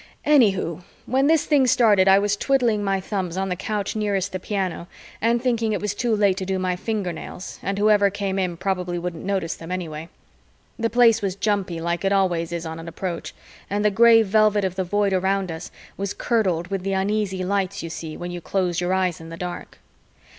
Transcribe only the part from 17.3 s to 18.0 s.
lights you